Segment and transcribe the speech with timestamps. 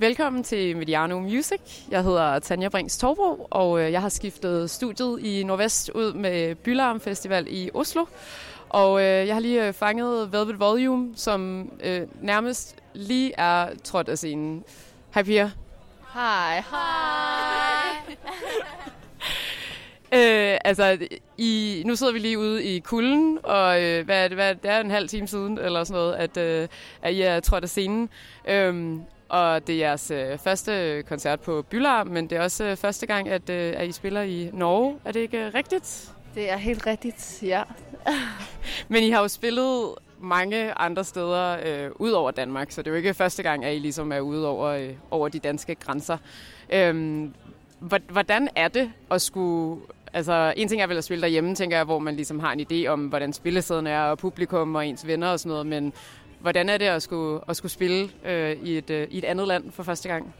[0.00, 1.60] Velkommen til Mediano Music.
[1.90, 6.54] Jeg hedder Tanja Brings Torbro, og øh, jeg har skiftet studiet i Nordvest ud med
[6.54, 8.04] Bylarm Festival i Oslo.
[8.68, 14.08] Og øh, jeg har lige øh, fanget Velvet Volume, som øh, nærmest lige er trådt
[14.08, 14.64] af scenen.
[15.14, 15.50] Hej Pia.
[16.14, 16.62] Hej.
[16.70, 18.16] Hej.
[20.52, 20.98] øh, altså,
[21.38, 24.70] i, nu sidder vi lige ude i kulden, og øh, hvad er det, hvad, det
[24.70, 26.68] er en halv time siden, eller sådan noget, at, øh,
[27.02, 28.08] at I er trådt af scenen.
[28.48, 32.76] Øhm, og det er jeres øh, første koncert på Bylar, men det er også øh,
[32.76, 34.96] første gang, at, øh, at I spiller i Norge.
[35.04, 36.12] Er det ikke øh, rigtigt?
[36.34, 37.62] Det er helt rigtigt, ja.
[38.88, 42.90] men I har jo spillet mange andre steder øh, ud over Danmark, så det er
[42.90, 46.16] jo ikke første gang, at I ligesom er ude over, øh, over de danske grænser.
[46.72, 47.34] Øhm,
[48.08, 49.80] hvordan er det at skulle...
[50.12, 52.66] Altså, en ting er vel at spille derhjemme, tænker jeg, hvor man ligesom har en
[52.72, 55.92] idé om, hvordan spillesiden er, og publikum og ens venner og sådan noget, men
[56.40, 59.48] hvordan er det at skulle, at skulle spille øh, i, et, øh, i et andet
[59.48, 60.34] land for første gang?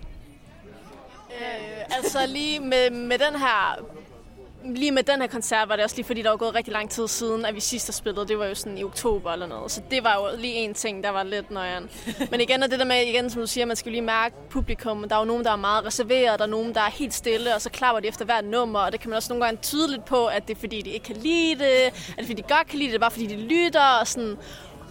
[1.30, 3.84] Øh, altså lige med, med den her
[4.64, 6.90] lige med den her koncert var det også lige fordi, der var gået rigtig lang
[6.90, 8.28] tid siden, at vi sidst har spillet.
[8.28, 9.70] Det var jo sådan i oktober eller noget.
[9.70, 11.90] Så det var jo lige en ting, der var lidt nøjeren.
[12.30, 15.08] Men igen er det der med, igen, som du siger, man skal lige mærke publikum.
[15.08, 17.54] Der er jo nogen, der er meget reserveret, der er nogen, der er helt stille,
[17.54, 18.78] og så klapper de efter hvert nummer.
[18.78, 21.06] Og det kan man også nogle gange tydeligt på, at det er fordi, de ikke
[21.06, 23.36] kan lide det, at det er fordi, de godt kan lide det, bare fordi de
[23.36, 23.98] lytter.
[24.00, 24.36] Og sådan.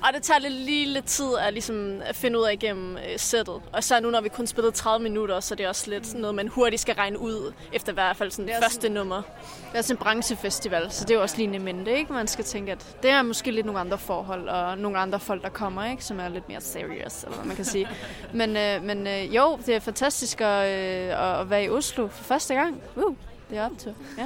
[0.04, 3.62] Og det tager lidt lille tid at, ligesom, at finde ud af igennem øh, sættet.
[3.74, 6.36] Og så nu, når vi kun spillede 30 minutter, så det er også lidt noget,
[6.36, 9.16] man hurtigt skal regne ud, efter i hvert fald sådan det første sådan, nummer.
[9.16, 12.14] Det er også en branchefestival, så det er jo også lige en mente, ikke?
[12.14, 15.44] Man skal tænke, at det er måske lidt nogle andre forhold, og nogle andre folk,
[15.44, 16.04] der kommer, ikke?
[16.04, 17.88] Som er lidt mere serious, eller hvad man kan sige.
[18.34, 22.24] Men, øh, men øh, jo, det er fantastisk at, øh, at være i Oslo for
[22.24, 22.82] første gang.
[22.96, 23.16] Uh,
[23.50, 23.96] det er op til.
[24.18, 24.24] Ja.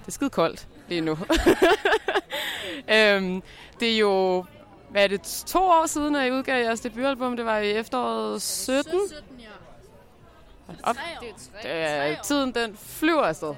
[0.00, 1.18] Det er skide koldt lige nu.
[2.96, 3.42] øhm,
[3.80, 4.44] det er jo
[4.90, 7.36] hvad er det, to år siden, at I udgav jeres debutalbum?
[7.36, 8.84] Det var i efteråret 17?
[9.08, 9.46] 17, ja.
[10.82, 10.96] Op.
[11.62, 13.54] Det er tre, tiden den flyver afsted.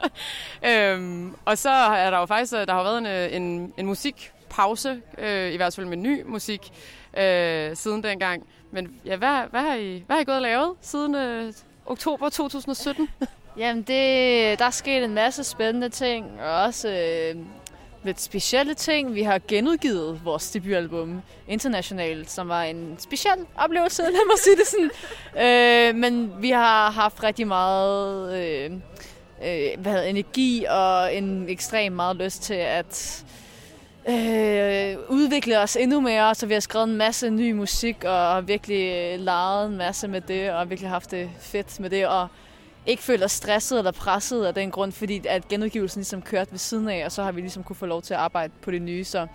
[0.70, 5.52] øhm, og så er der jo faktisk der har været en, en, en musikpause, øh,
[5.52, 6.72] i hvert fald med ny musik,
[7.16, 8.46] øh, siden dengang.
[8.70, 11.52] Men ja, hvad, hvad, har I, hvad har I gået og lavet siden øh,
[11.86, 13.08] oktober 2017?
[13.58, 17.42] Jamen, det, der er sket en masse spændende ting, og også øh,
[18.06, 19.14] lidt specielle ting.
[19.14, 24.66] Vi har genudgivet vores debutalbum internationalt, som var en speciel oplevelse, lad mig sige det
[24.66, 24.90] sådan.
[25.46, 28.70] øh, men vi har haft rigtig meget øh,
[29.42, 33.24] øh, hvad hedder, energi og en ekstrem meget lyst til at
[34.08, 38.92] øh, udvikle os endnu mere, så vi har skrevet en masse ny musik og virkelig
[38.92, 42.28] øh, leget en masse med det og virkelig haft det fedt med det og
[42.86, 46.88] ikke føler stresset eller presset af den grund, fordi at genudgivelsen ligesom kørte ved siden
[46.88, 49.04] af, og så har vi ligesom kunne få lov til at arbejde på det nye,
[49.04, 49.26] så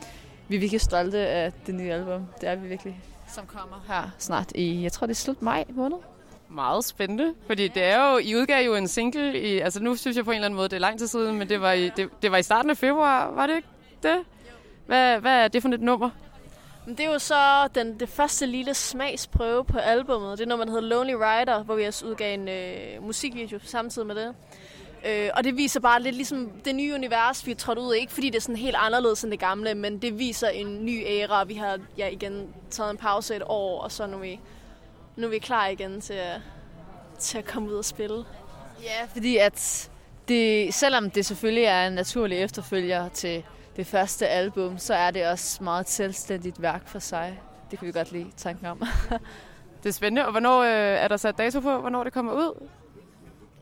[0.48, 2.26] vi er virkelig stolte af det nye album.
[2.42, 3.02] Det er vi virkelig.
[3.34, 5.98] Som kommer her snart i, jeg tror det er slut maj måned.
[6.50, 10.18] Meget spændende, fordi det er jo, I udgav jo en single i, altså nu synes
[10.18, 11.90] jeg på en eller anden måde, det er lang tid siden, men det var i,
[11.90, 13.68] det, det var i starten af februar, var det ikke
[14.04, 14.18] det?
[14.86, 16.10] Hvad, hvad er det for et nummer?
[16.98, 20.38] Det er jo så den, det første lille smagsprøve på albummet.
[20.38, 24.08] Det er når man hedder Lonely Rider, hvor vi også udgav en øh, musikvideo samtidig
[24.08, 24.36] med det.
[25.06, 27.98] Øh, og det viser bare lidt ligesom det nye univers, vi er trådt ud af.
[27.98, 31.04] Ikke fordi det er sådan helt anderledes end det gamle, men det viser en ny
[31.06, 31.44] æra.
[31.44, 34.40] Vi har ja, igen taget en pause et år, og så nu er vi,
[35.16, 36.42] nu er vi klar igen til at,
[37.20, 38.24] til at komme ud og spille.
[38.84, 39.90] Ja, fordi at
[40.28, 43.44] det, selvom det selvfølgelig er en naturlig efterfølger til
[43.76, 47.40] det første album, så er det også meget selvstændigt værk for sig.
[47.72, 48.84] Det kan vi godt lide tanken om.
[49.84, 50.26] det er spændende.
[50.26, 52.68] Og hvornår øh, er der sat dato på, hvornår det kommer ud?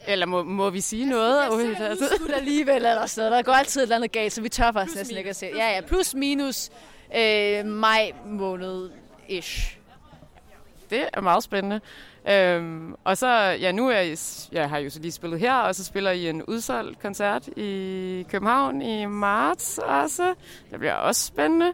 [0.07, 1.43] Eller må, må vi sige noget?
[1.43, 1.97] Jeg, jeg, jeg
[2.27, 4.97] jeg alligevel eller sådan Der går altid et eller andet galt, så vi tør faktisk
[4.97, 5.51] næsten ikke at se.
[5.55, 6.69] Ja, ja, plus minus
[7.15, 9.77] øh, maj måned-ish.
[10.89, 11.81] Det er meget spændende.
[12.27, 13.27] Øhm, og så,
[13.61, 14.17] ja, nu er jeg,
[14.51, 18.25] jeg har jo så lige spillet her, og så spiller I en udsolgt koncert i
[18.29, 20.33] København i marts også.
[20.71, 21.73] Det bliver også spændende.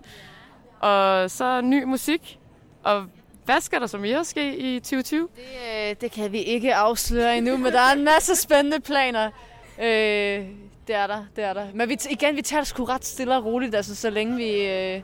[0.79, 2.39] Og så ny musik.
[2.83, 3.05] Og
[3.45, 5.27] hvad skal der så mere ske i 2020?
[5.35, 5.41] Det,
[5.89, 9.31] øh, det kan vi ikke afsløre endnu, men der er en masse spændende planer.
[9.79, 10.45] Øh,
[10.87, 11.65] det er der, det er der.
[11.73, 14.67] Men vi, igen, vi tager det sgu ret stille og roligt, altså så længe vi...
[14.67, 15.01] Øh,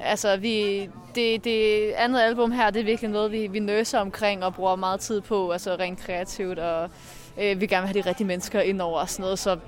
[0.00, 4.44] Altså, vi, det, det andet album her, det er virkelig noget, vi, vi nøser omkring
[4.44, 6.90] og bruger meget tid på, altså rent kreativt, og
[7.40, 9.58] øh, vi gerne vil have de rigtige mennesker ind over og sådan noget, så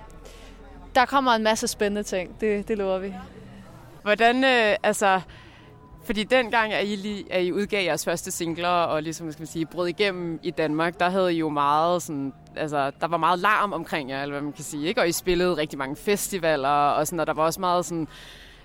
[0.94, 3.14] der kommer en masse spændende ting, det, det lover vi.
[4.02, 5.20] Hvordan, øh, altså,
[6.04, 9.46] fordi dengang, at I, lige, at I udgav jeres første singler og ligesom, skal man
[9.46, 13.38] sige, brød igennem i Danmark, der havde I jo meget sådan, altså, der var meget
[13.38, 15.00] larm omkring jer, eller hvad man kan sige, ikke?
[15.00, 18.08] Og I spillede rigtig mange festivaler og sådan, og der var også meget sådan,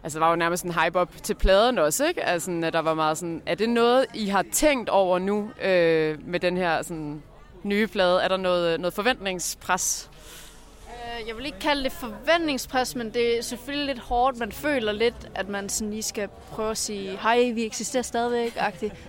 [0.04, 2.24] altså der var jo nærmest en hype op til pladen også, ikke?
[2.24, 6.40] Altså, der var meget sådan, er det noget, I har tænkt over nu øh, med
[6.40, 7.24] den her sådan,
[7.64, 8.22] nye plade?
[8.22, 10.10] Er der noget, øh, noget forventningspres?
[10.88, 14.38] Øh, jeg vil ikke kalde det forventningspres, men det er selvfølgelig lidt hårdt.
[14.38, 18.60] Man føler lidt, at man sådan lige skal prøve at sige, hej, vi eksisterer stadigvæk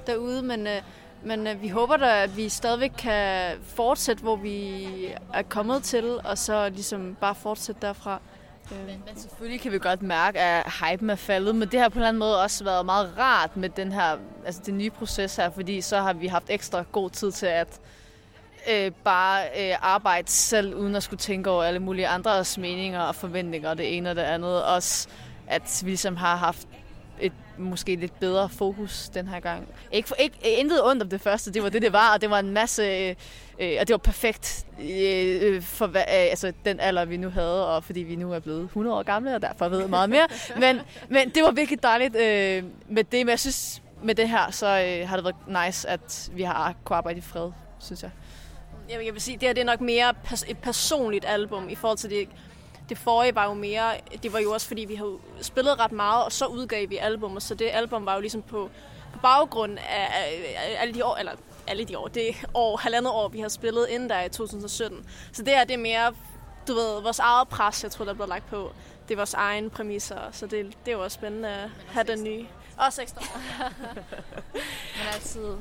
[0.07, 0.83] derude, men, øh,
[1.23, 4.87] men øh, vi håber da, at vi stadigvæk kan fortsætte, hvor vi
[5.35, 8.21] er kommet til, og så ligesom bare fortsætte derfra.
[8.73, 8.79] Øh.
[8.79, 11.95] Men, men selvfølgelig kan vi godt mærke, at hypen er faldet, men det har på
[11.95, 14.17] en eller anden måde også været meget rart med den her,
[14.47, 17.81] altså den nye proces her, fordi så har vi haft ekstra god tid til at
[18.71, 23.15] øh, bare øh, arbejde selv, uden at skulle tænke over alle mulige andres meninger og
[23.15, 24.65] forventninger, og det ene og det andet.
[24.65, 25.09] Også
[25.47, 26.69] at vi ligesom har haft
[27.21, 29.69] et måske lidt bedre fokus den her gang.
[29.93, 32.31] Ikke, for, ikke intet ondt om det første, det var det, det var, og det
[32.31, 33.15] var en masse, øh,
[33.61, 37.85] øh og det var perfekt øh, for øh, altså, den alder, vi nu havde, og
[37.85, 40.29] fordi vi nu er blevet 100 år gamle, og derfor ved meget mere.
[40.61, 44.51] men, men det var virkelig dejligt øh, med det, men jeg synes, med det her,
[44.51, 48.11] så øh, har det været nice, at vi har kunnet arbejde i fred, synes jeg.
[48.91, 50.15] Jeg vil sige, det her det er nok mere
[50.49, 52.29] et personligt album i forhold til det
[52.89, 53.93] det forrige var jo mere,
[54.23, 57.41] det var jo også fordi, vi havde spillet ret meget, og så udgav vi album,
[57.41, 58.71] så det album var jo ligesom på,
[59.13, 61.33] på baggrund af, af, alle de år, eller
[61.67, 65.07] alle de år, det år, halvandet år, vi har spillet inden der i 2017.
[65.33, 66.15] Så det her, det er mere,
[66.69, 68.73] du ved, vores eget pres, jeg tror, der er blevet lagt på.
[69.09, 72.25] Det er vores egen præmisser, så det, det er jo også spændende at have den
[72.25, 72.47] nye.
[72.77, 73.23] Også ekstra.
[74.97, 75.57] Men altid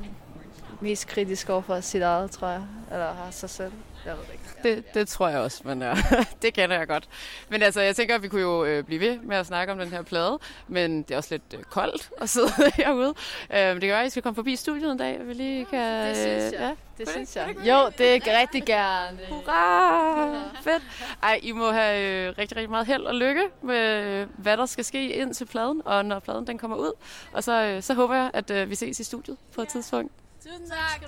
[0.80, 2.62] mest kritisk over for sit eget, tror jeg.
[2.92, 3.72] Eller har sig selv.
[4.06, 4.76] Jeg ved det ikke.
[4.76, 5.94] Det, det tror jeg også, men ja,
[6.42, 7.08] det kender jeg godt.
[7.48, 9.78] Men altså, jeg tænker, at vi kunne jo øh, blive ved med at snakke om
[9.78, 10.38] den her plade,
[10.68, 13.14] men det er også lidt øh, koldt at sidde herude.
[13.50, 16.08] Øh, det kan være, at I skal komme forbi studiet en dag, vi lige kan...
[16.08, 16.60] Det synes jeg.
[16.60, 17.56] Ja, det synes jeg.
[17.58, 19.18] Jo, det er rigtig gerne.
[19.30, 20.50] Hurra!
[20.62, 20.82] Fedt!
[21.22, 24.84] Ej, I må have øh, rigtig, rigtig meget held og lykke med, hvad der skal
[24.84, 26.92] ske ind til pladen, og når pladen den kommer ud.
[27.32, 30.12] Og så, øh, så håber jeg, at øh, vi ses i studiet på et tidspunkt.
[30.44, 31.00] Tuten Tag.